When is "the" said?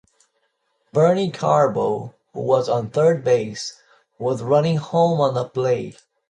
5.35-5.47